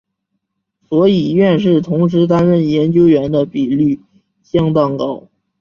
[0.89, 4.01] 所以院士同时担任研究员的比率
[4.41, 5.27] 相当高。